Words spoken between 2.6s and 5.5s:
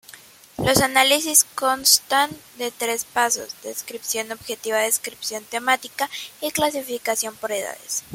tres pasos: descripción objetiva, descripción